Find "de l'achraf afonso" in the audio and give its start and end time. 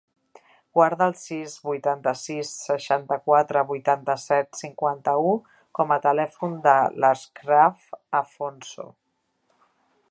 6.69-8.89